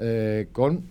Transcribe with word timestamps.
eh, 0.00 0.48
con 0.52 0.84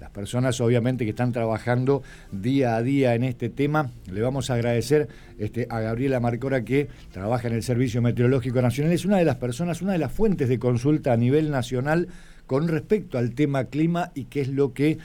las 0.00 0.10
personas 0.10 0.60
obviamente 0.60 1.04
que 1.04 1.10
están 1.10 1.32
trabajando 1.32 2.02
día 2.30 2.76
a 2.76 2.82
día 2.82 3.14
en 3.14 3.24
este 3.24 3.48
tema. 3.48 3.90
Le 4.10 4.20
vamos 4.20 4.50
a 4.50 4.54
agradecer 4.54 5.08
este, 5.38 5.66
a 5.70 5.80
Gabriela 5.80 6.20
Marcora 6.20 6.64
que 6.64 6.88
trabaja 7.12 7.48
en 7.48 7.54
el 7.54 7.62
Servicio 7.62 8.00
Meteorológico 8.00 8.62
Nacional. 8.62 8.92
Es 8.92 9.04
una 9.04 9.18
de 9.18 9.24
las 9.24 9.36
personas, 9.36 9.82
una 9.82 9.92
de 9.92 9.98
las 9.98 10.12
fuentes 10.12 10.48
de 10.48 10.58
consulta 10.58 11.12
a 11.12 11.16
nivel 11.16 11.50
nacional 11.50 12.08
con 12.46 12.68
respecto 12.68 13.18
al 13.18 13.34
tema 13.34 13.64
clima 13.64 14.12
y 14.14 14.24
qué 14.24 14.40
es 14.40 14.48
lo 14.48 14.72
que 14.72 14.98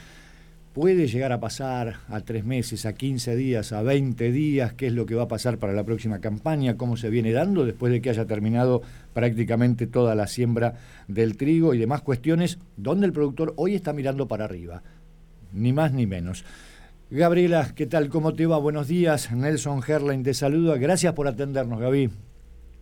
puede 0.74 1.06
llegar 1.06 1.30
a 1.30 1.38
pasar 1.38 2.00
a 2.08 2.20
tres 2.20 2.44
meses, 2.44 2.84
a 2.84 2.94
15 2.94 3.36
días, 3.36 3.72
a 3.72 3.80
20 3.82 4.32
días, 4.32 4.72
qué 4.74 4.88
es 4.88 4.92
lo 4.92 5.06
que 5.06 5.14
va 5.14 5.22
a 5.22 5.28
pasar 5.28 5.56
para 5.58 5.72
la 5.72 5.84
próxima 5.84 6.20
campaña, 6.20 6.76
cómo 6.76 6.96
se 6.96 7.10
viene 7.10 7.32
dando 7.32 7.64
después 7.64 7.92
de 7.92 8.02
que 8.02 8.10
haya 8.10 8.26
terminado 8.26 8.82
prácticamente 9.14 9.86
toda 9.86 10.16
la 10.16 10.26
siembra 10.26 10.74
del 11.06 11.36
trigo 11.36 11.74
y 11.74 11.78
demás 11.78 12.02
cuestiones, 12.02 12.58
donde 12.76 13.06
el 13.06 13.12
productor 13.12 13.54
hoy 13.56 13.76
está 13.76 13.92
mirando 13.92 14.26
para 14.26 14.46
arriba, 14.46 14.82
ni 15.52 15.72
más 15.72 15.92
ni 15.92 16.08
menos. 16.08 16.44
Gabriela, 17.08 17.70
¿qué 17.76 17.86
tal? 17.86 18.08
¿Cómo 18.08 18.34
te 18.34 18.46
va? 18.46 18.58
Buenos 18.58 18.88
días. 18.88 19.30
Nelson 19.30 19.80
Herlein 19.86 20.24
te 20.24 20.34
saluda. 20.34 20.76
Gracias 20.76 21.12
por 21.12 21.28
atendernos, 21.28 21.78
Gaby. 21.78 22.10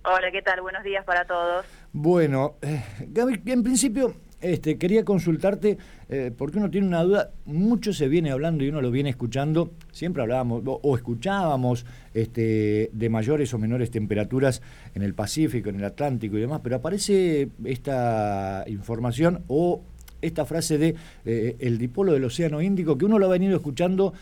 Hola, 0.04 0.30
¿qué 0.32 0.40
tal? 0.40 0.62
Buenos 0.62 0.82
días 0.82 1.04
para 1.04 1.26
todos. 1.26 1.66
Bueno, 1.92 2.54
eh, 2.62 2.82
Gaby, 3.08 3.42
en 3.44 3.62
principio 3.62 4.14
este, 4.42 4.76
quería 4.76 5.04
consultarte, 5.04 5.78
eh, 6.08 6.30
porque 6.36 6.58
uno 6.58 6.70
tiene 6.70 6.86
una 6.86 7.02
duda, 7.02 7.30
mucho 7.44 7.92
se 7.92 8.08
viene 8.08 8.30
hablando 8.30 8.64
y 8.64 8.68
uno 8.68 8.82
lo 8.82 8.90
viene 8.90 9.10
escuchando, 9.10 9.72
siempre 9.92 10.22
hablábamos 10.22 10.62
o, 10.66 10.96
escuchábamos 10.96 11.86
este, 12.12 12.90
de 12.92 13.08
mayores 13.08 13.54
o 13.54 13.58
menores 13.58 13.90
temperaturas 13.90 14.60
en 14.94 15.02
el 15.02 15.14
Pacífico, 15.14 15.70
en 15.70 15.76
el 15.76 15.84
Atlántico 15.84 16.36
y 16.36 16.40
demás, 16.40 16.60
pero 16.62 16.76
aparece 16.76 17.48
esta 17.64 18.64
información 18.66 19.42
o 19.46 19.82
esta 20.20 20.44
frase 20.44 20.78
de 20.78 20.94
eh, 21.24 21.56
el 21.60 21.78
dipolo 21.78 22.12
del 22.12 22.24
Océano 22.24 22.60
Índico, 22.60 22.98
que 22.98 23.04
uno 23.04 23.18
lo 23.18 23.26
ha 23.26 23.30
venido 23.30 23.56
escuchando 23.56 24.12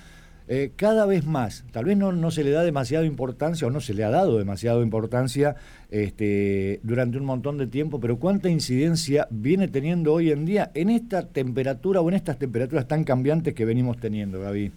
eh, 0.53 0.73
cada 0.75 1.07
vez 1.07 1.27
más, 1.27 1.65
tal 1.71 1.85
vez 1.85 1.97
no, 1.97 2.11
no 2.11 2.33
se 2.33 2.43
le 2.43 2.51
da 2.51 2.65
demasiada 2.65 3.07
importancia 3.07 3.69
o 3.69 3.71
no 3.71 3.81
se 3.81 3.95
le 3.95 4.03
ha 4.03 4.11
dado 4.11 4.37
demasiada 4.37 4.83
importancia 4.83 5.55
este, 5.93 6.81
durante 6.83 7.19
un 7.19 7.25
montón 7.25 7.57
de 7.57 7.69
tiempo, 7.69 8.01
pero 8.01 8.19
cuánta 8.19 8.49
incidencia 8.49 9.29
viene 9.31 9.69
teniendo 9.69 10.13
hoy 10.13 10.33
en 10.33 10.45
día 10.47 10.73
en 10.75 10.91
esta 10.91 11.29
temperatura 11.29 12.01
o 12.01 12.09
en 12.09 12.17
estas 12.17 12.37
temperaturas 12.37 12.89
tan 12.89 13.05
cambiantes 13.05 13.55
que 13.55 13.65
venimos 13.65 14.01
teniendo, 14.01 14.41
Gaby. 14.41 14.73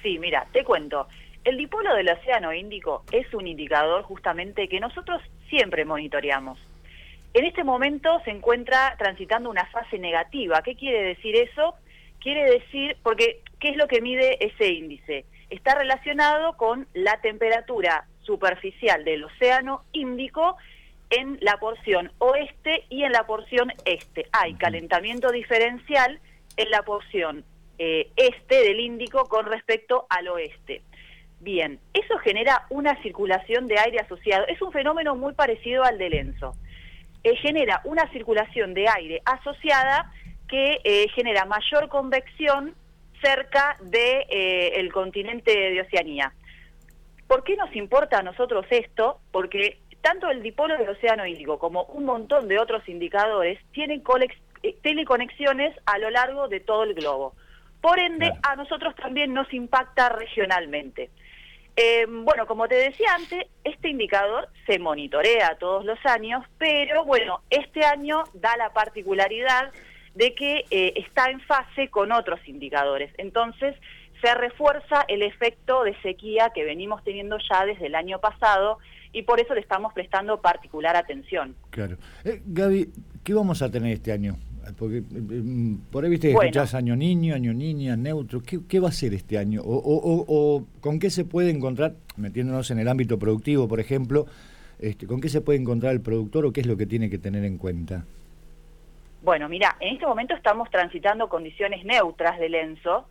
Sí, 0.00 0.20
mira, 0.20 0.46
te 0.52 0.62
cuento. 0.62 1.08
El 1.42 1.56
dipolo 1.56 1.92
del 1.96 2.10
Océano 2.10 2.52
Índico 2.52 3.02
es 3.10 3.34
un 3.34 3.48
indicador 3.48 4.04
justamente 4.04 4.68
que 4.68 4.78
nosotros 4.78 5.20
siempre 5.50 5.84
monitoreamos. 5.84 6.56
En 7.34 7.44
este 7.46 7.64
momento 7.64 8.20
se 8.24 8.30
encuentra 8.30 8.94
transitando 8.96 9.50
una 9.50 9.66
fase 9.66 9.98
negativa. 9.98 10.62
¿Qué 10.62 10.76
quiere 10.76 11.02
decir 11.02 11.34
eso? 11.34 11.74
Quiere 12.22 12.44
decir, 12.44 12.96
porque 13.02 13.40
¿qué 13.58 13.70
es 13.70 13.76
lo 13.76 13.88
que 13.88 14.00
mide 14.00 14.44
ese 14.44 14.68
índice? 14.68 15.24
Está 15.50 15.74
relacionado 15.74 16.56
con 16.56 16.86
la 16.94 17.20
temperatura 17.20 18.06
superficial 18.20 19.04
del 19.04 19.24
océano 19.24 19.82
Índico 19.92 20.56
en 21.10 21.38
la 21.40 21.56
porción 21.56 22.12
oeste 22.18 22.84
y 22.88 23.02
en 23.02 23.10
la 23.10 23.26
porción 23.26 23.72
este. 23.84 24.26
Hay 24.30 24.54
calentamiento 24.54 25.32
diferencial 25.32 26.20
en 26.56 26.70
la 26.70 26.82
porción 26.82 27.44
eh, 27.78 28.08
este 28.14 28.54
del 28.62 28.78
Índico 28.78 29.28
con 29.28 29.46
respecto 29.46 30.06
al 30.08 30.28
oeste. 30.28 30.82
Bien, 31.40 31.80
eso 31.92 32.18
genera 32.18 32.66
una 32.70 33.02
circulación 33.02 33.66
de 33.66 33.80
aire 33.80 33.98
asociado. 33.98 34.46
Es 34.46 34.62
un 34.62 34.70
fenómeno 34.70 35.16
muy 35.16 35.34
parecido 35.34 35.82
al 35.82 35.98
del 35.98 36.14
ENSO. 36.14 36.54
Eh, 37.24 37.34
genera 37.36 37.80
una 37.84 38.08
circulación 38.12 38.74
de 38.74 38.88
aire 38.88 39.22
asociada 39.24 40.12
que 40.52 40.82
eh, 40.84 41.08
genera 41.14 41.46
mayor 41.46 41.88
convección 41.88 42.74
cerca 43.22 43.78
del 43.80 43.90
de, 43.90 44.26
eh, 44.28 44.72
el 44.76 44.92
continente 44.92 45.50
de 45.50 45.80
Oceanía. 45.80 46.34
¿Por 47.26 47.42
qué 47.42 47.56
nos 47.56 47.74
importa 47.74 48.18
a 48.18 48.22
nosotros 48.22 48.66
esto? 48.68 49.18
Porque 49.30 49.78
tanto 50.02 50.28
el 50.30 50.42
dipolo 50.42 50.76
del 50.76 50.90
Océano 50.90 51.24
Índico 51.24 51.58
como 51.58 51.84
un 51.84 52.04
montón 52.04 52.48
de 52.48 52.58
otros 52.58 52.86
indicadores 52.86 53.60
tienen 53.72 54.02
eh, 54.62 54.76
teleconexiones 54.82 55.74
a 55.86 55.96
lo 55.96 56.10
largo 56.10 56.48
de 56.48 56.60
todo 56.60 56.82
el 56.82 56.92
globo. 56.92 57.34
Por 57.80 57.98
ende, 57.98 58.30
a 58.42 58.54
nosotros 58.54 58.94
también 58.96 59.32
nos 59.32 59.50
impacta 59.54 60.10
regionalmente. 60.10 61.08
bueno, 62.08 62.46
como 62.46 62.68
te 62.68 62.74
decía 62.74 63.14
antes, 63.14 63.46
este 63.64 63.88
indicador 63.88 64.50
se 64.66 64.78
monitorea 64.78 65.56
todos 65.58 65.86
los 65.86 65.98
años, 66.04 66.44
pero 66.58 67.06
bueno, 67.06 67.40
este 67.48 67.86
año 67.86 68.24
da 68.34 68.54
la 68.58 68.74
particularidad 68.74 69.72
de 70.14 70.34
que 70.34 70.64
eh, 70.70 70.92
está 70.96 71.30
en 71.30 71.40
fase 71.40 71.88
con 71.88 72.12
otros 72.12 72.40
indicadores. 72.46 73.10
Entonces, 73.18 73.74
se 74.22 74.34
refuerza 74.34 75.04
el 75.08 75.22
efecto 75.22 75.82
de 75.84 76.00
sequía 76.00 76.50
que 76.54 76.64
venimos 76.64 77.02
teniendo 77.02 77.38
ya 77.50 77.66
desde 77.66 77.86
el 77.86 77.94
año 77.94 78.20
pasado 78.20 78.78
y 79.12 79.22
por 79.22 79.40
eso 79.40 79.54
le 79.54 79.60
estamos 79.60 79.92
prestando 79.92 80.40
particular 80.40 80.96
atención. 80.96 81.54
Claro. 81.70 81.96
Eh, 82.24 82.40
Gaby, 82.46 82.90
¿qué 83.24 83.34
vamos 83.34 83.62
a 83.62 83.70
tener 83.70 83.92
este 83.92 84.12
año? 84.12 84.38
Porque 84.78 84.98
eh, 84.98 85.02
mm, 85.02 85.76
por 85.90 86.04
ahí 86.04 86.10
viste 86.10 86.28
que 86.28 86.34
escuchás 86.34 86.74
año 86.74 86.94
niño, 86.94 87.34
año 87.34 87.52
niña, 87.52 87.96
neutro. 87.96 88.42
¿Qué, 88.42 88.80
va 88.80 88.88
a 88.88 88.92
ser 88.92 89.12
este 89.12 89.38
año? 89.38 89.60
O, 89.64 89.74
o, 89.74 90.66
con 90.80 90.98
qué 90.98 91.10
se 91.10 91.24
puede 91.24 91.50
encontrar, 91.50 91.96
metiéndonos 92.16 92.70
en 92.70 92.78
el 92.78 92.88
ámbito 92.88 93.18
productivo, 93.18 93.66
por 93.66 93.80
ejemplo, 93.80 94.26
este, 94.78 95.06
con 95.06 95.20
qué 95.20 95.28
se 95.28 95.40
puede 95.40 95.58
encontrar 95.58 95.92
el 95.92 96.00
productor 96.00 96.46
o 96.46 96.52
qué 96.52 96.60
es 96.60 96.66
lo 96.66 96.76
que 96.76 96.86
tiene 96.86 97.10
que 97.10 97.18
tener 97.18 97.44
en 97.44 97.58
cuenta? 97.58 98.04
Bueno, 99.22 99.48
mira, 99.48 99.76
en 99.78 99.94
este 99.94 100.06
momento 100.06 100.34
estamos 100.34 100.68
transitando 100.68 101.28
condiciones 101.28 101.84
neutras 101.84 102.40
del 102.40 102.56
ENSO, 102.56 103.06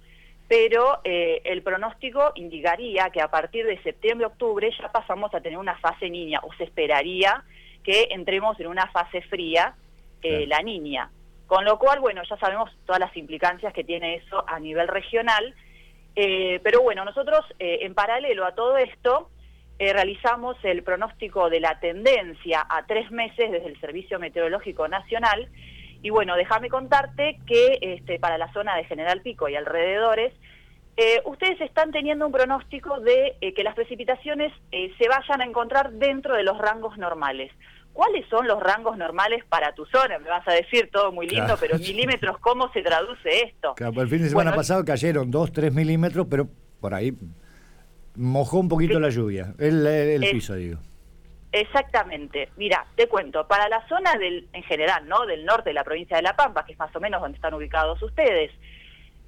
pero 0.50 1.00
eh, 1.06 1.42
el 1.46 1.62
pronóstico 1.62 2.34
indicaría 2.36 3.10
que 3.12 3.22
a 3.22 3.30
partir 3.30 3.66
de 3.66 3.82
septiembre-octubre 3.82 4.70
ya 4.78 4.92
pasamos 4.92 5.34
a 5.34 5.40
tener 5.40 5.58
una 5.58 5.78
fase 5.78 6.10
niña, 6.10 6.42
o 6.44 6.54
se 6.56 6.66
esperaría 6.66 7.46
que 7.82 8.10
entremos 8.12 8.60
en 8.60 8.68
una 8.68 8.88
fase 8.88 9.22
fría, 9.22 9.74
eh, 10.22 10.46
la 10.48 10.62
niña. 10.62 11.10
Con 11.48 11.64
lo 11.64 11.80
cual, 11.80 12.02
bueno, 12.02 12.22
ya 12.30 12.36
sabemos 12.36 12.70
todas 12.86 13.00
las 13.00 13.16
implicancias 13.16 13.74
que 13.74 13.86
tiene 13.86 14.16
eso 14.16 14.44
a 14.46 14.60
nivel 14.60 14.90
regional, 14.90 15.56
eh, 16.18 16.60
pero 16.62 16.82
bueno, 16.82 17.06
nosotros 17.06 17.40
en 17.58 17.94
paralelo 17.94 18.46
a 18.46 18.54
todo 18.54 18.76
esto 18.76 19.30
realizamos 19.80 20.58
el 20.64 20.84
pronóstico 20.84 21.50
de 21.50 21.62
la 21.62 21.80
tendencia 21.80 22.68
a 22.70 22.86
tres 22.86 23.10
meses 23.12 23.50
desde 23.50 23.68
el 23.68 23.80
Servicio 23.80 24.20
Meteorológico 24.20 24.90
Nacional, 24.90 25.50
y 26.02 26.10
bueno, 26.10 26.36
déjame 26.36 26.70
contarte 26.70 27.40
que 27.46 27.78
este, 27.82 28.20
para 28.20 28.38
la 28.38 28.52
zona 28.54 28.76
de 28.76 28.86
General 28.86 29.22
Pico 29.22 29.48
y 29.50 29.56
alrededores, 29.56 30.34
eh, 30.98 31.22
ustedes 31.26 31.62
están 31.62 31.92
teniendo 31.92 32.26
un 32.26 32.32
pronóstico 32.32 33.00
de 33.00 33.36
eh, 33.40 33.54
que 33.54 33.64
las 33.64 33.76
precipitaciones 33.76 34.52
eh, 34.72 34.92
se 34.98 35.08
vayan 35.08 35.42
a 35.42 35.46
encontrar 35.46 35.92
dentro 35.94 36.36
de 36.36 36.44
los 36.44 36.58
rangos 36.58 36.98
normales. 36.98 37.52
¿Cuáles 37.94 38.28
son 38.30 38.48
los 38.48 38.62
rangos 38.62 38.98
normales 38.98 39.44
para 39.50 39.74
tu 39.74 39.86
zona? 39.86 40.18
Me 40.20 40.30
vas 40.30 40.48
a 40.48 40.54
decir 40.54 40.90
todo 40.92 41.12
muy 41.12 41.28
lindo, 41.28 41.56
pero 41.60 41.78
milímetros, 41.78 42.38
¿cómo 42.40 42.72
se 42.72 42.82
traduce 42.82 43.44
esto? 43.44 43.74
Claro, 43.76 44.02
el 44.02 44.08
fin 44.08 44.24
de 44.24 44.30
semana 44.30 44.56
pasado 44.56 44.84
cayeron 44.86 45.30
2, 45.30 45.52
3 45.52 45.74
milímetros, 45.74 46.26
pero 46.30 46.48
por 46.80 46.94
ahí 46.94 47.14
mojó 48.16 48.60
un 48.60 48.70
poquito 48.70 49.00
la 49.00 49.10
lluvia, 49.10 49.54
el, 49.60 49.86
el 49.86 50.22
piso, 50.32 50.56
digo. 50.56 50.80
Exactamente. 51.52 52.50
Mira, 52.56 52.86
te 52.96 53.08
cuento, 53.08 53.48
para 53.48 53.68
la 53.68 53.86
zona 53.88 54.14
del, 54.16 54.48
en 54.54 54.64
general, 54.64 55.08
¿no? 55.08 55.26
Del 55.26 55.46
norte 55.46 55.72
de 55.72 55.74
la 55.74 55.84
provincia 55.84 56.16
de 56.16 56.24
La 56.24 56.36
Pampa, 56.36 56.66
que 56.66 56.74
es 56.74 56.80
más 56.80 56.96
o 56.96 57.00
menos 57.00 57.22
donde 57.22 57.36
están 57.36 57.54
ubicados 57.54 58.02
ustedes, 58.02 58.52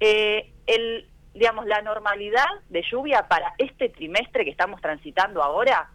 eh, 0.00 0.50
el, 0.66 1.06
digamos, 1.34 1.66
la 1.66 1.82
normalidad 1.82 2.48
de 2.70 2.82
lluvia 2.90 3.28
para 3.28 3.52
este 3.58 3.90
trimestre 3.90 4.44
que 4.44 4.50
estamos 4.50 4.80
transitando 4.80 5.42
ahora 5.42 5.90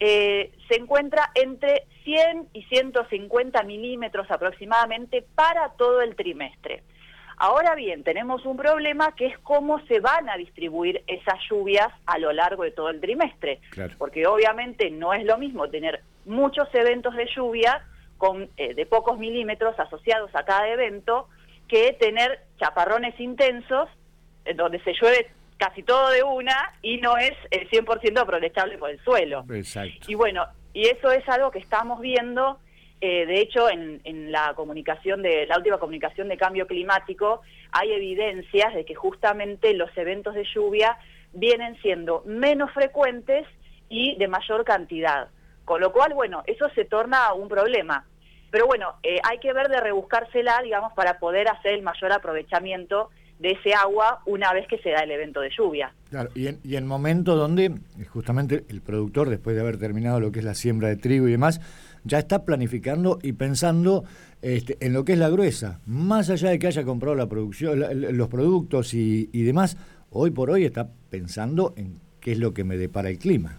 eh, 0.00 0.52
se 0.68 0.76
encuentra 0.76 1.30
entre 1.34 1.84
100 2.04 2.48
y 2.52 2.62
150 2.64 3.62
milímetros 3.64 4.30
aproximadamente 4.30 5.24
para 5.34 5.70
todo 5.70 6.00
el 6.02 6.14
trimestre. 6.14 6.82
Ahora 7.40 7.74
bien, 7.76 8.02
tenemos 8.02 8.44
un 8.44 8.56
problema 8.56 9.14
que 9.14 9.26
es 9.26 9.38
cómo 9.38 9.78
se 9.86 10.00
van 10.00 10.28
a 10.28 10.36
distribuir 10.36 11.02
esas 11.06 11.38
lluvias 11.48 11.88
a 12.06 12.18
lo 12.18 12.32
largo 12.32 12.64
de 12.64 12.72
todo 12.72 12.90
el 12.90 13.00
trimestre. 13.00 13.60
Porque 13.96 14.26
obviamente 14.26 14.90
no 14.90 15.14
es 15.14 15.24
lo 15.24 15.38
mismo 15.38 15.68
tener 15.68 16.02
muchos 16.24 16.68
eventos 16.74 17.14
de 17.14 17.28
lluvia 17.34 17.84
con, 18.16 18.48
eh, 18.56 18.74
de 18.74 18.86
pocos 18.86 19.18
milímetros 19.18 19.78
asociados 19.78 20.34
a 20.34 20.44
cada 20.44 20.68
evento 20.68 21.28
que 21.68 21.92
tener 21.92 22.40
chaparrones 22.58 23.18
intensos 23.20 23.88
en 24.44 24.56
donde 24.56 24.80
se 24.80 24.92
llueve 24.94 25.30
casi 25.58 25.82
todo 25.82 26.10
de 26.10 26.22
una 26.22 26.72
y 26.82 26.98
no 26.98 27.16
es 27.18 27.34
el 27.50 27.68
100% 27.70 28.18
aprovechable 28.18 28.78
por 28.78 28.90
el 28.90 28.98
suelo. 29.04 29.44
Exacto. 29.50 30.10
Y 30.10 30.14
bueno, 30.14 30.44
y 30.72 30.88
eso 30.88 31.12
es 31.12 31.28
algo 31.28 31.50
que 31.50 31.58
estamos 31.58 32.00
viendo 32.00 32.58
eh, 33.00 33.26
de 33.26 33.40
hecho, 33.40 33.68
en, 33.70 34.32
la 34.32 34.54
comunicación 34.54 35.22
de 35.22 35.46
la 35.46 35.56
última 35.56 35.78
comunicación 35.78 36.28
de 36.28 36.36
cambio 36.36 36.66
climático 36.66 37.40
hay 37.70 37.92
evidencias 37.92 38.74
de 38.74 38.84
que 38.84 38.94
justamente 38.94 39.72
los 39.74 39.90
eventos 39.96 40.34
de 40.34 40.44
lluvia 40.52 40.98
vienen 41.32 41.80
siendo 41.80 42.22
menos 42.26 42.72
frecuentes 42.72 43.46
y 43.88 44.16
de 44.16 44.28
mayor 44.28 44.64
cantidad. 44.64 45.28
Con 45.64 45.80
lo 45.80 45.92
cual, 45.92 46.14
bueno, 46.14 46.42
eso 46.46 46.68
se 46.74 46.84
torna 46.84 47.32
un 47.34 47.48
problema. 47.48 48.04
Pero 48.50 48.66
bueno, 48.66 48.94
eh, 49.02 49.20
hay 49.22 49.38
que 49.38 49.52
ver 49.52 49.68
de 49.68 49.80
rebuscársela, 49.80 50.60
digamos, 50.62 50.92
para 50.94 51.18
poder 51.18 51.48
hacer 51.48 51.74
el 51.74 51.82
mayor 51.82 52.12
aprovechamiento 52.12 53.10
de 53.38 53.52
ese 53.52 53.72
agua 53.74 54.20
una 54.26 54.52
vez 54.52 54.66
que 54.66 54.78
se 54.78 54.90
da 54.90 55.00
el 55.00 55.10
evento 55.10 55.40
de 55.40 55.50
lluvia. 55.56 55.92
Claro, 56.10 56.30
y 56.34 56.48
en, 56.48 56.58
y 56.64 56.76
en 56.76 56.86
momento 56.86 57.36
donde 57.36 57.72
justamente 58.08 58.64
el 58.68 58.80
productor, 58.80 59.28
después 59.28 59.54
de 59.54 59.62
haber 59.62 59.78
terminado 59.78 60.18
lo 60.18 60.32
que 60.32 60.40
es 60.40 60.44
la 60.44 60.54
siembra 60.54 60.88
de 60.88 60.96
trigo 60.96 61.28
y 61.28 61.32
demás, 61.32 61.60
ya 62.08 62.18
está 62.18 62.44
planificando 62.44 63.18
y 63.22 63.32
pensando 63.32 64.04
este, 64.42 64.76
en 64.80 64.92
lo 64.92 65.04
que 65.04 65.12
es 65.12 65.18
la 65.18 65.28
gruesa, 65.28 65.80
más 65.86 66.30
allá 66.30 66.50
de 66.50 66.58
que 66.58 66.66
haya 66.66 66.84
comprado 66.84 67.14
la 67.14 67.28
producción, 67.28 67.80
los 68.16 68.28
productos 68.28 68.94
y, 68.94 69.30
y 69.32 69.42
demás, 69.42 69.76
hoy 70.10 70.30
por 70.30 70.50
hoy 70.50 70.64
está 70.64 70.88
pensando 71.10 71.74
en 71.76 72.00
qué 72.20 72.32
es 72.32 72.38
lo 72.38 72.52
que 72.52 72.64
me 72.64 72.76
depara 72.76 73.10
el 73.10 73.18
clima. 73.18 73.58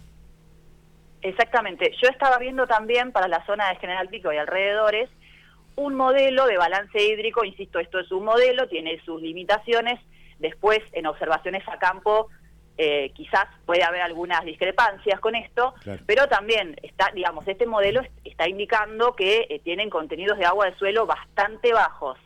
Exactamente. 1.22 1.92
Yo 2.02 2.08
estaba 2.08 2.38
viendo 2.38 2.66
también 2.66 3.12
para 3.12 3.28
la 3.28 3.44
zona 3.46 3.68
de 3.68 3.76
General 3.76 4.08
Pico 4.08 4.32
y 4.32 4.36
alrededores 4.36 5.08
un 5.76 5.94
modelo 5.94 6.46
de 6.46 6.58
balance 6.58 7.02
hídrico, 7.02 7.44
insisto, 7.44 7.78
esto 7.78 8.00
es 8.00 8.10
un 8.12 8.24
modelo, 8.24 8.68
tiene 8.68 9.00
sus 9.04 9.22
limitaciones, 9.22 9.98
después 10.38 10.80
en 10.92 11.06
observaciones 11.06 11.66
a 11.68 11.78
campo 11.78 12.28
eh, 12.78 13.10
quizás 13.14 13.44
puede 13.66 13.82
haber 13.82 14.00
algunas 14.00 14.44
discrepancias 14.44 15.20
con 15.20 15.34
esto, 15.34 15.74
pero 16.06 16.26
también 16.28 16.76
está, 16.82 17.10
digamos, 17.14 17.46
este 17.46 17.66
modelo 17.66 18.00
está 18.24 18.48
indicando 18.48 19.14
que 19.14 19.46
eh, 19.50 19.60
tienen 19.62 19.90
contenidos 19.90 20.38
de 20.38 20.46
agua 20.46 20.66
de 20.66 20.76
suelo 20.76 21.06
bastante 21.06 21.72
bajos. 21.72 22.18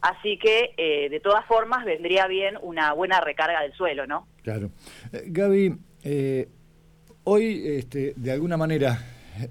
Así 0.00 0.38
que, 0.38 0.72
eh, 0.76 1.08
de 1.10 1.20
todas 1.20 1.44
formas, 1.44 1.84
vendría 1.84 2.26
bien 2.26 2.56
una 2.62 2.92
buena 2.94 3.20
recarga 3.20 3.60
del 3.62 3.74
suelo, 3.74 4.06
¿no? 4.06 4.26
Claro. 4.42 4.70
Gaby, 5.12 5.76
hoy, 7.24 7.62
este, 7.66 8.14
de 8.16 8.32
alguna 8.32 8.56
manera, 8.56 8.98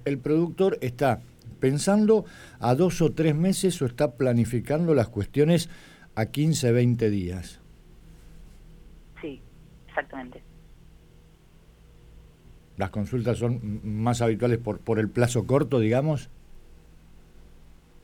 el 0.05 0.17
productor 0.17 0.79
está 0.81 1.21
pensando 1.59 2.25
a 2.59 2.75
dos 2.75 3.01
o 3.01 3.11
tres 3.11 3.35
meses 3.35 3.81
o 3.81 3.85
está 3.85 4.15
planificando 4.15 4.95
las 4.95 5.09
cuestiones 5.09 5.69
a 6.15 6.27
15, 6.27 6.71
20 6.71 7.09
días. 7.09 7.61
Exactamente. 9.97 10.44
¿Las 12.77 12.91
consultas 12.91 13.39
son 13.39 13.81
más 13.83 14.21
habituales 14.21 14.59
por, 14.59 14.79
por 14.79 14.99
el 14.99 15.09
plazo 15.09 15.47
corto, 15.47 15.79
digamos? 15.79 16.29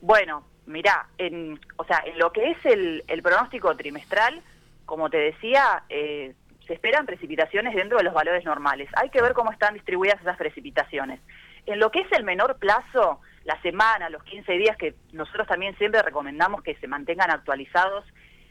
Bueno, 0.00 0.44
mirá, 0.66 1.06
en, 1.18 1.60
o 1.76 1.84
sea, 1.84 2.02
en 2.04 2.18
lo 2.18 2.32
que 2.32 2.50
es 2.50 2.66
el, 2.66 3.04
el 3.06 3.22
pronóstico 3.22 3.76
trimestral, 3.76 4.42
como 4.84 5.08
te 5.08 5.18
decía, 5.18 5.84
eh, 5.88 6.34
se 6.66 6.74
esperan 6.74 7.06
precipitaciones 7.06 7.76
dentro 7.76 7.98
de 7.98 8.04
los 8.04 8.12
valores 8.12 8.44
normales. 8.44 8.88
Hay 8.96 9.10
que 9.10 9.22
ver 9.22 9.34
cómo 9.34 9.52
están 9.52 9.74
distribuidas 9.74 10.20
esas 10.20 10.36
precipitaciones. 10.36 11.20
En 11.66 11.78
lo 11.78 11.92
que 11.92 12.00
es 12.00 12.10
el 12.10 12.24
menor 12.24 12.58
plazo, 12.58 13.20
la 13.44 13.60
semana, 13.62 14.10
los 14.10 14.24
15 14.24 14.52
días, 14.54 14.76
que 14.76 14.96
nosotros 15.12 15.46
también 15.46 15.78
siempre 15.78 16.02
recomendamos 16.02 16.60
que 16.62 16.74
se 16.74 16.88
mantengan 16.88 17.30
actualizados 17.30 18.04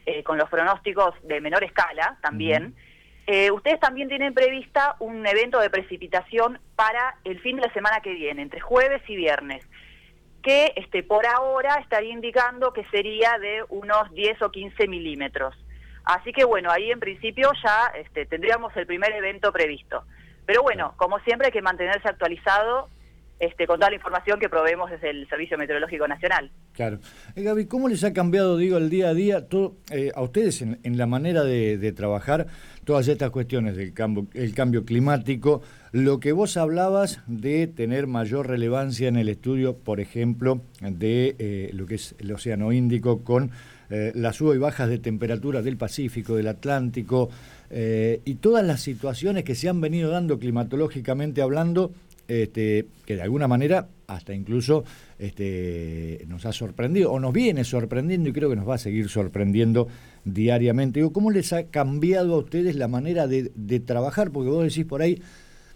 eh, 0.06 0.22
con 0.22 0.38
los 0.38 0.50
pronósticos 0.50 1.14
de 1.22 1.40
menor 1.40 1.64
escala 1.64 2.18
también. 2.20 2.74
Eh, 3.26 3.50
ustedes 3.50 3.80
también 3.80 4.08
tienen 4.08 4.34
prevista 4.34 4.96
un 4.98 5.26
evento 5.26 5.58
de 5.58 5.70
precipitación 5.70 6.58
para 6.76 7.16
el 7.24 7.40
fin 7.40 7.56
de 7.56 7.62
la 7.62 7.72
semana 7.72 8.00
que 8.00 8.12
viene, 8.12 8.42
entre 8.42 8.60
jueves 8.60 9.02
y 9.08 9.16
viernes, 9.16 9.64
que 10.42 10.74
este, 10.76 11.02
por 11.02 11.26
ahora 11.26 11.76
estaría 11.76 12.12
indicando 12.12 12.74
que 12.74 12.84
sería 12.86 13.38
de 13.38 13.64
unos 13.70 14.12
10 14.12 14.42
o 14.42 14.50
15 14.50 14.88
milímetros. 14.88 15.56
Así 16.04 16.32
que 16.34 16.44
bueno, 16.44 16.70
ahí 16.70 16.90
en 16.90 17.00
principio 17.00 17.50
ya 17.64 17.92
este, 17.96 18.26
tendríamos 18.26 18.76
el 18.76 18.86
primer 18.86 19.12
evento 19.12 19.52
previsto. 19.52 20.04
Pero 20.44 20.62
bueno, 20.62 20.92
como 20.98 21.18
siempre 21.20 21.46
hay 21.46 21.52
que 21.52 21.62
mantenerse 21.62 22.06
actualizado 22.06 22.90
este, 23.40 23.66
con 23.66 23.78
toda 23.78 23.90
la 23.90 23.96
información 23.96 24.38
que 24.38 24.48
proveemos 24.48 24.90
desde 24.90 25.10
el 25.10 25.28
Servicio 25.28 25.58
Meteorológico 25.58 26.06
Nacional. 26.06 26.50
Claro. 26.72 26.98
Eh, 27.34 27.42
Gaby, 27.42 27.66
¿cómo 27.66 27.88
les 27.88 28.04
ha 28.04 28.12
cambiado, 28.12 28.56
digo, 28.56 28.78
el 28.78 28.90
día 28.90 29.08
a 29.08 29.14
día 29.14 29.48
todo, 29.48 29.76
eh, 29.90 30.12
a 30.14 30.22
ustedes 30.22 30.62
en, 30.62 30.96
la 30.96 31.06
manera 31.06 31.42
de, 31.42 31.92
trabajar 31.92 32.46
todas 32.84 33.08
estas 33.08 33.30
cuestiones 33.30 33.76
del 33.76 33.92
cambio, 33.92 34.26
el 34.34 34.54
cambio 34.54 34.84
climático? 34.84 35.62
Lo 35.90 36.20
que 36.20 36.32
vos 36.32 36.56
hablabas 36.56 37.20
de 37.26 37.66
tener 37.66 38.06
mayor 38.06 38.48
relevancia 38.48 39.08
en 39.08 39.16
el 39.16 39.28
estudio, 39.28 39.76
por 39.76 40.00
ejemplo, 40.00 40.60
de 40.80 41.36
eh, 41.38 41.70
lo 41.72 41.86
que 41.86 41.96
es 41.96 42.14
el 42.18 42.32
Océano 42.32 42.72
Índico 42.72 43.24
con 43.24 43.50
las 43.90 44.36
subas 44.36 44.56
y 44.56 44.58
bajas 44.58 44.88
de 44.88 44.98
temperatura 44.98 45.62
del 45.62 45.76
Pacífico, 45.76 46.34
del 46.34 46.48
Atlántico, 46.48 47.28
y 47.70 48.34
todas 48.36 48.64
las 48.64 48.80
situaciones 48.80 49.44
que 49.44 49.54
se 49.54 49.68
han 49.68 49.80
venido 49.80 50.10
dando 50.10 50.40
climatológicamente 50.40 51.42
hablando 51.42 51.92
este, 52.28 52.86
que 53.06 53.16
de 53.16 53.22
alguna 53.22 53.48
manera 53.48 53.88
hasta 54.06 54.34
incluso 54.34 54.84
este, 55.18 56.24
nos 56.28 56.46
ha 56.46 56.52
sorprendido 56.52 57.12
o 57.12 57.20
nos 57.20 57.32
viene 57.32 57.64
sorprendiendo 57.64 58.28
y 58.28 58.32
creo 58.32 58.50
que 58.50 58.56
nos 58.56 58.68
va 58.68 58.74
a 58.74 58.78
seguir 58.78 59.08
sorprendiendo 59.08 59.88
diariamente. 60.24 61.02
¿Cómo 61.12 61.30
les 61.30 61.52
ha 61.52 61.64
cambiado 61.64 62.34
a 62.34 62.38
ustedes 62.38 62.76
la 62.76 62.88
manera 62.88 63.26
de, 63.26 63.80
trabajar? 63.80 64.30
Porque 64.30 64.50
vos 64.50 64.64
decís 64.64 64.84
por 64.84 65.02
ahí, 65.02 65.22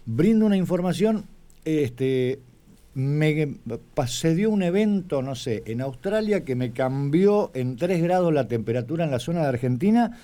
brindo 0.05 0.45
una 0.45 0.57
información, 0.57 1.25
este, 1.65 2.39
me 2.93 3.55
se 4.07 4.35
dio 4.35 4.49
un 4.49 4.63
evento, 4.63 5.21
no 5.21 5.35
sé, 5.35 5.63
en 5.65 5.81
Australia 5.81 6.43
que 6.43 6.55
me 6.55 6.71
cambió 6.71 7.51
en 7.53 7.75
3 7.75 8.01
grados 8.01 8.33
la 8.33 8.47
temperatura 8.47 9.05
en 9.05 9.11
la 9.11 9.19
zona 9.19 9.41
de 9.41 9.47
Argentina 9.47 10.17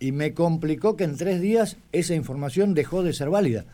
y 0.00 0.12
me 0.12 0.32
complicó 0.32 0.96
que 0.96 1.04
en 1.04 1.16
tres 1.16 1.40
días 1.40 1.76
esa 1.90 2.14
información 2.14 2.74
dejó 2.74 3.02
de 3.02 3.12
ser 3.12 3.30
válida 3.30 3.64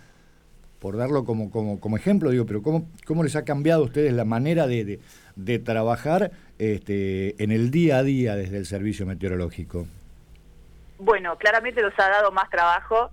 por 0.85 0.99
darlo 0.99 1.25
como, 1.25 1.51
como, 1.51 1.81
como 1.81 1.97
ejemplo, 1.97 2.29
digo, 2.29 2.45
pero 2.45 2.61
¿cómo, 2.61 2.91
¿cómo 3.07 3.25
les 3.25 3.37
ha 3.37 3.47
cambiado 3.47 3.81
a 3.81 3.87
ustedes 3.87 4.13
la 4.13 4.27
manera 4.27 4.67
de, 4.67 5.01
de, 5.35 5.59
trabajar 5.59 6.31
este, 6.59 7.43
en 7.43 7.53
el 7.53 7.71
día 7.71 7.97
a 7.97 8.03
día 8.03 8.37
desde 8.37 8.59
el 8.59 8.67
servicio 8.67 9.07
meteorológico? 9.07 9.87
Bueno, 10.99 11.39
claramente 11.39 11.81
nos 11.81 11.99
ha 11.99 12.11
dado 12.11 12.33
más 12.33 12.51
trabajo. 12.51 13.09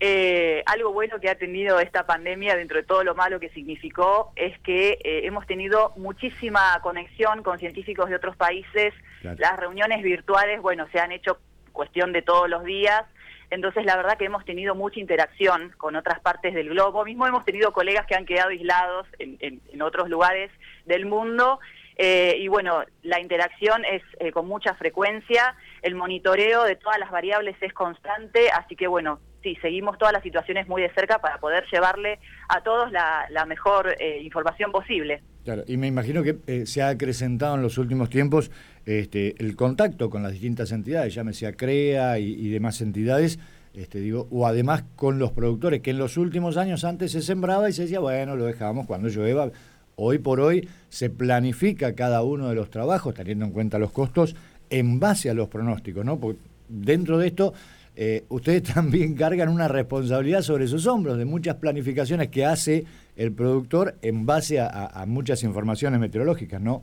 Eh, 0.00 0.64
algo 0.66 0.92
bueno 0.92 1.20
que 1.20 1.30
ha 1.30 1.36
tenido 1.36 1.78
esta 1.78 2.06
pandemia, 2.06 2.56
dentro 2.56 2.78
de 2.78 2.82
todo 2.82 3.04
lo 3.04 3.14
malo 3.14 3.38
que 3.38 3.50
significó, 3.50 4.32
es 4.34 4.58
que 4.58 4.98
eh, 5.04 5.20
hemos 5.24 5.46
tenido 5.46 5.92
muchísima 5.94 6.76
conexión 6.82 7.44
con 7.44 7.60
científicos 7.60 8.10
de 8.10 8.16
otros 8.16 8.34
países. 8.34 8.94
Las 9.22 9.60
reuniones 9.60 10.02
virtuales, 10.02 10.60
bueno, 10.60 10.88
se 10.90 10.98
han 10.98 11.12
hecho 11.12 11.38
cuestión 11.70 12.12
de 12.12 12.22
todos 12.22 12.50
los 12.50 12.64
días. 12.64 13.04
Entonces, 13.52 13.84
la 13.84 13.96
verdad 13.96 14.16
que 14.16 14.24
hemos 14.24 14.46
tenido 14.46 14.74
mucha 14.74 14.98
interacción 14.98 15.74
con 15.76 15.94
otras 15.94 16.20
partes 16.20 16.54
del 16.54 16.70
globo. 16.70 17.04
Mismo 17.04 17.26
hemos 17.26 17.44
tenido 17.44 17.70
colegas 17.74 18.06
que 18.06 18.14
han 18.14 18.24
quedado 18.24 18.48
aislados 18.48 19.06
en, 19.18 19.60
otros 19.82 20.08
lugares 20.08 20.50
del 20.86 21.04
mundo. 21.04 21.60
Eh, 21.96 22.36
y 22.38 22.48
bueno, 22.48 22.82
la 23.02 23.20
interacción 23.20 23.84
es 23.84 24.02
eh, 24.20 24.32
con 24.32 24.48
mucha 24.48 24.72
frecuencia, 24.74 25.54
el 25.82 25.94
monitoreo 25.94 26.64
de 26.64 26.76
todas 26.76 26.98
las 26.98 27.10
variables 27.10 27.54
es 27.60 27.74
constante, 27.74 28.50
así 28.50 28.74
que 28.74 28.86
bueno, 28.86 29.20
sí, 29.42 29.58
seguimos 29.60 29.98
todas 29.98 30.14
las 30.14 30.22
situaciones 30.22 30.66
muy 30.66 30.80
de 30.80 30.88
cerca 30.94 31.18
para 31.18 31.36
poder 31.36 31.66
llevarle 31.70 32.20
a 32.48 32.62
todos 32.62 32.90
la, 32.90 33.44
mejor 33.46 33.94
eh, 33.98 34.20
información 34.22 34.72
posible. 34.72 35.22
Claro, 35.44 35.64
y 35.66 35.76
me 35.76 35.88
imagino 35.88 36.22
que 36.22 36.66
se 36.66 36.82
ha 36.82 36.88
acrecentado 36.88 37.56
en 37.56 37.62
los 37.62 37.76
últimos 37.76 38.08
tiempos 38.10 38.50
este, 38.86 39.34
el 39.42 39.56
contacto 39.56 40.08
con 40.08 40.22
las 40.22 40.32
distintas 40.32 40.70
entidades, 40.70 41.14
llámese 41.14 41.52
CREA 41.54 42.18
y, 42.18 42.48
demás 42.48 42.80
entidades, 42.80 43.38
este, 43.74 44.00
digo, 44.00 44.28
o 44.30 44.46
además 44.46 44.84
con 44.94 45.18
los 45.18 45.32
productores, 45.32 45.80
que 45.80 45.90
en 45.90 45.98
los 45.98 46.16
últimos 46.16 46.56
años 46.56 46.84
antes 46.84 47.12
se 47.12 47.22
sembraba 47.22 47.68
y 47.68 47.72
se 47.72 47.82
decía, 47.82 47.98
bueno, 47.98 48.36
lo 48.36 48.44
dejábamos 48.44 48.86
cuando 48.86 49.08
llueva. 49.08 49.50
Hoy 49.96 50.18
por 50.18 50.40
hoy 50.40 50.68
se 50.88 51.10
planifica 51.10 51.94
cada 51.94 52.22
uno 52.22 52.48
de 52.48 52.54
los 52.54 52.70
trabajos, 52.70 53.14
teniendo 53.14 53.44
en 53.44 53.52
cuenta 53.52 53.78
los 53.78 53.92
costos, 53.92 54.36
en 54.70 55.00
base 55.00 55.28
a 55.28 55.34
los 55.34 55.48
pronósticos, 55.48 56.04
¿no? 56.04 56.18
Porque 56.18 56.40
dentro 56.68 57.18
de 57.18 57.26
esto, 57.28 57.52
eh, 57.94 58.24
ustedes 58.28 58.62
también 58.74 59.14
cargan 59.14 59.48
una 59.48 59.68
responsabilidad 59.68 60.42
sobre 60.42 60.66
sus 60.66 60.86
hombros 60.86 61.18
de 61.18 61.24
muchas 61.24 61.56
planificaciones 61.56 62.28
que 62.28 62.44
hace 62.44 62.84
el 63.16 63.32
productor 63.32 63.94
en 64.02 64.26
base 64.26 64.60
a 64.60 65.04
muchas 65.06 65.42
informaciones 65.42 66.00
meteorológicas, 66.00 66.60
¿no? 66.60 66.82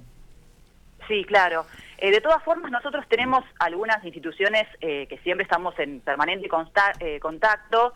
Sí, 1.10 1.26
claro. 1.26 1.66
Eh, 1.98 2.12
de 2.12 2.22
todas 2.22 2.42
formas, 2.44 2.72
nosotros 2.72 3.04
tenemos 3.10 3.44
algunas 3.58 4.02
instituciones 4.06 4.68
eh, 4.80 5.08
que 5.08 5.18
siempre 5.18 5.44
estamos 5.44 5.78
en 5.80 6.00
permanente 6.00 6.48
eh, 7.00 7.20
contacto. 7.20 7.94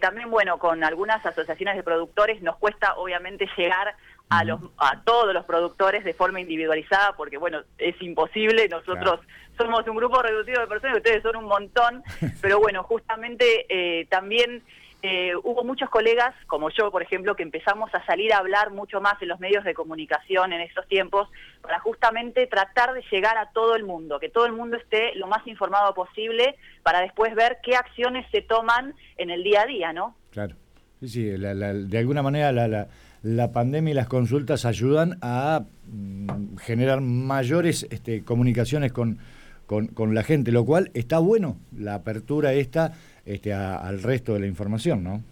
también, 0.00 0.30
bueno, 0.30 0.58
con 0.58 0.84
algunas 0.84 1.24
asociaciones 1.24 1.74
de 1.74 1.82
productores 1.82 2.42
nos 2.42 2.56
cuesta, 2.56 2.94
obviamente, 2.96 3.48
llegar 3.56 3.96
a, 4.28 4.44
los, 4.44 4.60
a 4.76 5.00
todos 5.02 5.32
los 5.32 5.44
productores 5.46 6.04
de 6.04 6.12
forma 6.12 6.40
individualizada, 6.40 7.16
porque, 7.16 7.38
bueno, 7.38 7.62
es 7.78 8.00
imposible. 8.02 8.68
Nosotros 8.68 9.20
somos 9.56 9.88
un 9.88 9.96
grupo 9.96 10.22
reducido 10.22 10.60
de 10.60 10.66
personas, 10.66 10.98
ustedes 10.98 11.22
son 11.22 11.36
un 11.36 11.46
montón, 11.46 12.04
pero 12.42 12.60
bueno, 12.60 12.82
justamente 12.84 14.06
también 14.10 14.62
eh, 15.06 15.32
hubo 15.42 15.64
muchos 15.64 15.90
colegas, 15.90 16.34
como 16.46 16.70
yo, 16.70 16.90
por 16.90 17.02
ejemplo, 17.02 17.36
que 17.36 17.42
empezamos 17.42 17.94
a 17.94 18.02
salir 18.06 18.32
a 18.32 18.38
hablar 18.38 18.70
mucho 18.70 19.02
más 19.02 19.20
en 19.20 19.28
los 19.28 19.38
medios 19.38 19.62
de 19.62 19.74
comunicación 19.74 20.54
en 20.54 20.62
estos 20.62 20.88
tiempos 20.88 21.28
para 21.60 21.78
justamente 21.78 22.46
tratar 22.46 22.94
de 22.94 23.04
llegar 23.12 23.36
a 23.36 23.50
todo 23.50 23.76
el 23.76 23.84
mundo, 23.84 24.18
que 24.18 24.30
todo 24.30 24.46
el 24.46 24.52
mundo 24.52 24.78
esté 24.78 25.14
lo 25.16 25.26
más 25.26 25.46
informado 25.46 25.92
posible 25.92 26.56
para 26.82 27.02
después 27.02 27.34
ver 27.34 27.58
qué 27.62 27.76
acciones 27.76 28.24
se 28.32 28.40
toman 28.40 28.94
en 29.18 29.28
el 29.28 29.44
día 29.44 29.60
a 29.60 29.66
día, 29.66 29.92
¿no? 29.92 30.16
Claro. 30.30 30.56
Sí, 31.00 31.08
sí, 31.08 31.24
de 31.24 31.98
alguna 31.98 32.22
manera 32.22 32.50
la, 32.50 32.88
la 33.22 33.52
pandemia 33.52 33.90
y 33.90 33.94
las 33.94 34.08
consultas 34.08 34.64
ayudan 34.64 35.18
a 35.20 35.66
mm, 35.86 36.56
generar 36.56 37.02
mayores 37.02 37.86
este, 37.90 38.24
comunicaciones 38.24 38.90
con, 38.90 39.18
con, 39.66 40.14
la 40.14 40.22
gente, 40.22 40.52
lo 40.52 40.64
cual 40.64 40.90
está 40.94 41.18
bueno, 41.18 41.58
la 41.76 41.94
apertura 41.94 42.52
esta 42.52 42.92
este, 43.26 43.52
al 43.52 44.02
resto 44.02 44.34
de 44.34 44.40
la 44.40 44.46
información, 44.46 45.02
¿no? 45.02 45.22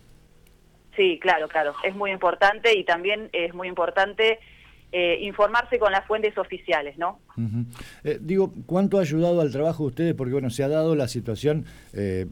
Sí, 0.96 1.18
claro, 1.20 1.48
claro, 1.48 1.74
es 1.84 1.94
muy 1.94 2.10
importante 2.10 2.76
y 2.76 2.84
también 2.84 3.30
es 3.32 3.54
muy 3.54 3.68
importante 3.68 4.38
eh, 4.94 5.20
informarse 5.22 5.78
con 5.78 5.90
las 5.90 6.06
fuentes 6.06 6.36
oficiales, 6.36 6.98
¿no? 6.98 7.18
Eh, 8.04 8.18
digo, 8.20 8.52
¿cuánto 8.66 8.98
ha 8.98 9.00
ayudado 9.00 9.40
al 9.40 9.50
trabajo 9.50 9.84
de 9.84 9.88
ustedes? 9.88 10.14
Porque, 10.14 10.34
bueno, 10.34 10.50
se 10.50 10.64
ha 10.64 10.68
dado 10.68 10.94
la 10.94 11.08
situación 11.08 11.64
eh, 11.94 12.26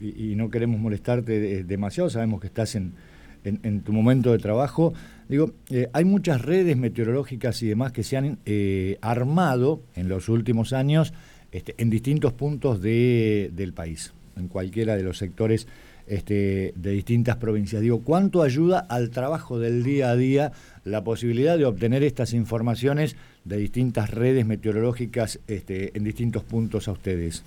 y, 0.00 0.36
no 0.36 0.48
queremos 0.48 0.78
molestarte 0.78 1.64
demasiado, 1.64 2.08
sabemos 2.10 2.40
que 2.40 2.46
estás 2.46 2.76
en, 2.76 2.94
en, 3.42 3.82
tu 3.82 3.92
momento 3.92 4.30
de 4.30 4.38
trabajo. 4.38 4.94
Digo, 5.28 5.50
hay 5.92 6.04
muchas 6.04 6.40
redes 6.40 6.76
meteorológicas 6.76 7.60
y 7.64 7.66
demás 7.66 7.90
que 7.90 8.04
se 8.04 8.16
han 8.16 8.38
armado 9.00 9.80
en 9.96 10.08
los 10.08 10.28
últimos 10.28 10.72
años 10.72 11.12
este, 11.54 11.74
en 11.78 11.88
distintos 11.88 12.32
puntos 12.32 12.82
de, 12.82 13.48
del 13.52 13.72
país, 13.72 14.12
en 14.36 14.48
cualquiera 14.48 14.96
de 14.96 15.02
los 15.02 15.18
sectores 15.18 15.66
este, 16.06 16.72
de 16.76 16.90
distintas 16.90 17.36
provincias. 17.36 17.80
Digo, 17.80 18.02
¿cuánto 18.04 18.42
ayuda 18.42 18.86
al 18.88 19.10
trabajo 19.10 19.58
del 19.58 19.82
día 19.82 20.10
a 20.10 20.16
día 20.16 20.52
la 20.84 21.02
posibilidad 21.02 21.56
de 21.56 21.64
obtener 21.64 22.02
estas 22.02 22.34
informaciones 22.34 23.16
de 23.44 23.56
distintas 23.56 24.10
redes 24.10 24.44
meteorológicas 24.46 25.40
este, 25.48 25.96
en 25.96 26.04
distintos 26.04 26.44
puntos 26.44 26.88
a 26.88 26.92
ustedes? 26.92 27.44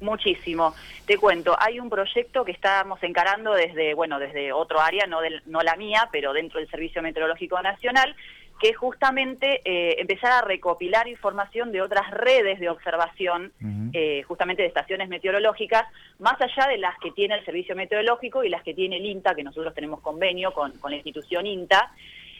Muchísimo. 0.00 0.74
Te 1.06 1.16
cuento, 1.16 1.56
hay 1.58 1.80
un 1.80 1.88
proyecto 1.88 2.44
que 2.44 2.52
estamos 2.52 3.02
encarando 3.02 3.54
desde, 3.54 3.94
bueno, 3.94 4.18
desde 4.18 4.52
otro 4.52 4.80
área, 4.80 5.06
no, 5.06 5.18
no 5.46 5.62
la 5.62 5.76
mía, 5.76 6.08
pero 6.12 6.32
dentro 6.34 6.60
del 6.60 6.68
Servicio 6.68 7.02
Meteorológico 7.02 7.60
Nacional, 7.62 8.14
que 8.60 8.70
es 8.70 8.76
justamente 8.76 9.60
eh, 9.64 10.00
empezar 10.00 10.32
a 10.32 10.40
recopilar 10.40 11.08
información 11.08 11.72
de 11.72 11.82
otras 11.82 12.10
redes 12.10 12.58
de 12.58 12.70
observación, 12.70 13.52
eh, 13.92 14.22
justamente 14.22 14.62
de 14.62 14.68
estaciones 14.68 15.08
meteorológicas, 15.08 15.84
más 16.18 16.40
allá 16.40 16.66
de 16.68 16.78
las 16.78 16.98
que 16.98 17.10
tiene 17.10 17.34
el 17.34 17.44
Servicio 17.44 17.76
Meteorológico 17.76 18.44
y 18.44 18.48
las 18.48 18.62
que 18.62 18.72
tiene 18.72 18.96
el 18.96 19.04
INTA, 19.04 19.34
que 19.34 19.42
nosotros 19.42 19.74
tenemos 19.74 20.00
convenio 20.00 20.52
con, 20.52 20.72
la 20.88 20.96
institución 20.96 21.46
INTA, 21.46 21.92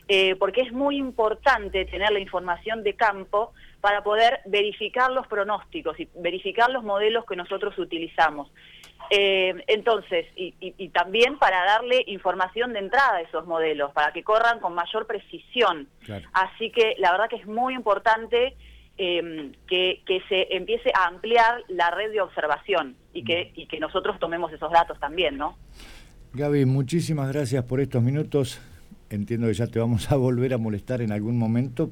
eh, 0.08 0.36
porque 0.36 0.60
es 0.60 0.72
muy 0.72 0.96
importante 0.98 1.84
tener 1.84 2.12
la 2.12 2.20
información 2.20 2.84
de 2.84 2.94
campo 2.94 3.52
para 3.80 4.04
poder 4.04 4.40
verificar 4.46 5.10
los 5.10 5.26
pronósticos 5.26 5.98
y 5.98 6.08
verificar 6.14 6.70
los 6.70 6.84
modelos 6.84 7.24
que 7.24 7.34
nosotros 7.34 7.76
utilizamos. 7.78 8.50
Eh, 9.10 9.54
entonces, 9.66 10.26
y, 10.36 10.88
también 10.88 11.38
para 11.38 11.64
darle 11.64 12.02
información 12.06 12.72
de 12.72 12.80
entrada 12.80 13.16
a 13.16 13.20
esos 13.20 13.46
modelos, 13.46 13.92
para 13.92 14.12
que 14.12 14.22
corran 14.22 14.60
con 14.60 14.74
mayor 14.74 15.06
precisión. 15.06 15.88
Así 16.32 16.70
que 16.70 16.94
la 16.98 17.12
verdad 17.12 17.28
que 17.28 17.36
es 17.36 17.46
muy 17.46 17.74
importante 17.74 18.56
em, 18.96 19.52
que, 19.68 20.02
se 20.28 20.54
empiece 20.56 20.90
a 20.94 21.06
ampliar 21.08 21.64
la 21.68 21.90
red 21.90 22.10
de 22.12 22.20
observación 22.20 22.96
y 23.12 23.24
que, 23.24 23.52
y 23.54 23.66
que 23.66 23.78
nosotros 23.78 24.18
tomemos 24.18 24.52
esos 24.52 24.70
datos 24.72 24.98
también, 24.98 25.36
¿no? 25.36 25.56
Gaby, 26.32 26.64
muchísimas 26.64 27.32
gracias 27.32 27.64
por 27.64 27.80
estos 27.80 28.02
minutos. 28.02 28.60
Entiendo 29.10 29.46
que 29.46 29.54
ya 29.54 29.66
te 29.66 29.78
vamos 29.78 30.10
a 30.12 30.16
volver 30.16 30.54
a 30.54 30.58
molestar 30.58 31.02
en 31.02 31.12
algún 31.12 31.38
momento, 31.38 31.90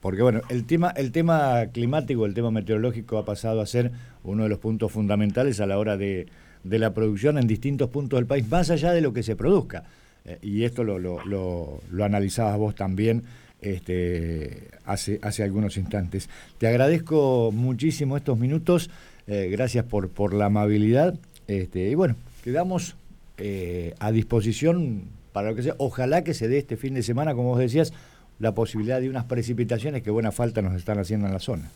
porque 0.00 0.22
bueno, 0.22 0.40
el 0.48 0.64
tema, 0.64 0.90
el 0.90 1.12
tema 1.12 1.66
climático, 1.72 2.26
el 2.26 2.34
tema 2.34 2.50
meteorológico 2.50 3.18
ha 3.18 3.24
pasado 3.24 3.60
a 3.60 3.66
ser 3.66 3.92
uno 4.24 4.44
de 4.44 4.48
los 4.48 4.58
puntos 4.58 4.92
fundamentales 4.92 5.60
a 5.60 5.66
la 5.66 5.78
hora 5.78 5.96
de, 5.96 6.26
de 6.64 6.78
la 6.78 6.92
producción 6.92 7.38
en 7.38 7.46
distintos 7.46 7.90
puntos 7.90 8.18
del 8.18 8.26
país, 8.26 8.48
más 8.48 8.70
allá 8.70 8.92
de 8.92 9.00
lo 9.00 9.12
que 9.12 9.22
se 9.22 9.36
produzca. 9.36 9.84
Eh, 10.24 10.38
y 10.42 10.64
esto 10.64 10.84
lo, 10.84 10.98
lo, 10.98 11.20
lo, 11.24 12.04
analizabas 12.04 12.58
vos 12.58 12.74
también 12.74 13.22
este, 13.60 14.68
hace, 14.84 15.18
hace 15.22 15.42
algunos 15.42 15.76
instantes. 15.76 16.28
Te 16.58 16.66
agradezco 16.66 17.52
muchísimo 17.52 18.16
estos 18.16 18.38
minutos, 18.38 18.90
eh, 19.26 19.48
gracias 19.50 19.84
por, 19.84 20.10
por 20.10 20.34
la 20.34 20.46
amabilidad. 20.46 21.18
Este, 21.46 21.88
y 21.88 21.94
bueno, 21.94 22.16
quedamos 22.42 22.96
eh, 23.38 23.94
a 24.00 24.10
disposición 24.10 25.04
para 25.36 25.50
lo 25.50 25.54
que 25.54 25.62
sea. 25.64 25.74
Ojalá 25.76 26.24
que 26.24 26.32
se 26.32 26.48
dé 26.48 26.56
este 26.56 26.78
fin 26.78 26.94
de 26.94 27.02
semana, 27.02 27.34
como 27.34 27.50
vos 27.50 27.58
decías, 27.58 27.92
la 28.38 28.54
posibilidad 28.54 29.02
de 29.02 29.10
unas 29.10 29.26
precipitaciones 29.26 30.02
que 30.02 30.10
buena 30.10 30.32
falta 30.32 30.62
nos 30.62 30.72
están 30.72 30.98
haciendo 30.98 31.26
en 31.26 31.34
la 31.34 31.40
zona. 31.40 31.70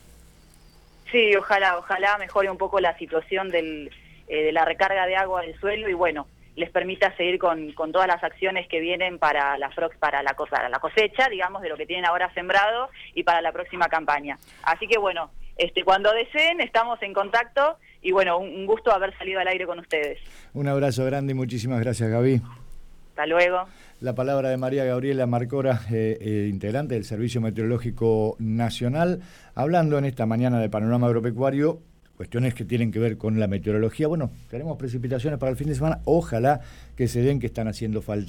Sí, 1.11 1.35
ojalá, 1.35 1.77
ojalá 1.77 2.17
mejore 2.17 2.49
un 2.49 2.57
poco 2.57 2.79
la 2.79 2.97
situación 2.97 3.49
del 3.49 3.91
eh, 4.27 4.45
de 4.45 4.51
la 4.51 4.65
recarga 4.65 5.05
de 5.05 5.15
agua 5.15 5.43
del 5.43 5.53
suelo 5.59 5.87
y 5.89 5.93
bueno, 5.93 6.25
les 6.55 6.71
permita 6.71 7.15
seguir 7.15 7.37
con, 7.37 7.71
con 7.73 7.91
todas 7.91 8.07
las 8.07 8.23
acciones 8.23 8.67
que 8.67 8.79
vienen 8.79 9.19
para 9.19 9.59
la, 9.59 9.69
para, 9.99 10.23
la, 10.23 10.33
para 10.33 10.69
la 10.69 10.79
cosecha, 10.79 11.29
digamos, 11.29 11.61
de 11.61 11.69
lo 11.69 11.77
que 11.77 11.85
tienen 11.85 12.05
ahora 12.05 12.33
sembrado 12.33 12.89
y 13.13 13.21
para 13.21 13.41
la 13.41 13.51
próxima 13.51 13.89
campaña. 13.89 14.39
Así 14.63 14.87
que 14.87 14.97
bueno, 14.97 15.29
este, 15.55 15.83
cuando 15.83 16.11
deseen 16.13 16.61
estamos 16.61 16.99
en 17.03 17.13
contacto 17.13 17.77
y 18.01 18.11
bueno, 18.11 18.39
un, 18.39 18.65
gusto 18.65 18.91
haber 18.91 19.15
salido 19.19 19.39
al 19.39 19.47
aire 19.49 19.67
con 19.67 19.77
ustedes. 19.77 20.17
Un 20.55 20.67
abrazo 20.67 21.05
grande 21.05 21.33
y 21.33 21.35
muchísimas 21.35 21.79
gracias 21.79 22.09
Gaby. 22.09 22.41
Hasta 23.21 23.27
luego. 23.27 23.65
La 23.99 24.15
palabra 24.15 24.49
de 24.49 24.57
María 24.57 24.83
Gabriela 24.83 25.27
Marcora, 25.27 25.81
eh, 25.91 26.17
eh, 26.19 26.47
integrante 26.49 26.95
del 26.95 27.05
Servicio 27.05 27.39
Meteorológico 27.39 28.35
Nacional, 28.39 29.19
hablando 29.53 29.99
en 29.99 30.05
esta 30.05 30.25
mañana 30.25 30.59
de 30.59 30.69
Panorama 30.69 31.05
Agropecuario 31.05 31.81
cuestiones 32.21 32.53
que 32.53 32.65
tienen 32.65 32.91
que 32.91 32.99
ver 32.99 33.17
con 33.17 33.39
la 33.39 33.47
meteorología. 33.47 34.07
Bueno, 34.07 34.29
tenemos 34.47 34.77
precipitaciones 34.77 35.39
para 35.39 35.49
el 35.49 35.57
fin 35.57 35.67
de 35.67 35.73
semana, 35.73 36.01
ojalá 36.05 36.61
que 36.95 37.07
se 37.07 37.23
den 37.23 37.39
que 37.39 37.47
están 37.47 37.67
haciendo 37.67 38.03
falta. 38.03 38.19